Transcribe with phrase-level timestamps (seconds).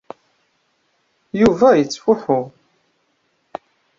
[1.41, 2.39] Yuba yettfuḥu.